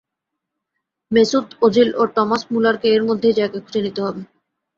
Mesut 1.11 1.45
Ozil 1.65 1.89
ও 1.95 2.03
Thomas 2.15 2.41
মুলারকে 2.51 2.87
এর 2.95 3.01
মধ্যেই 3.09 3.37
জায়গা 3.39 3.57
খুঁজে 3.63 3.81
নিতে 3.85 3.99
হবে। 4.05 4.21